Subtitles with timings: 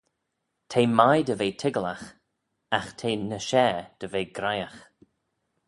[0.71, 2.07] Te mie dy ve toiggalagh,
[2.77, 4.79] agh te ny share dy ve graihagh.